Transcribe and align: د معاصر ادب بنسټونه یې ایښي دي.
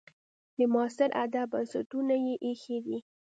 د 0.57 0.59
معاصر 0.73 1.09
ادب 1.23 1.47
بنسټونه 1.51 2.15
یې 2.25 2.33
ایښي 2.45 2.77
دي. 2.85 2.97